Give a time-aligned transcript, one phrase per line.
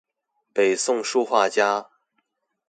[0.51, 1.91] 北宋書畫家